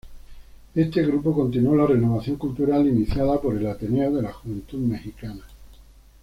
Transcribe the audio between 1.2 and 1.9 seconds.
continuó la